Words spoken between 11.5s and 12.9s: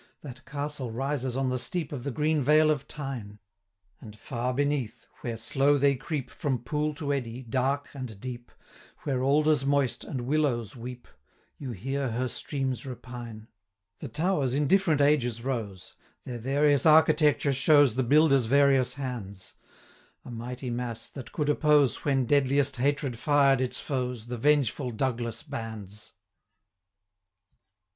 You hear her streams